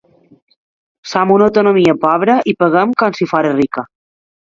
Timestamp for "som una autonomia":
1.11-1.93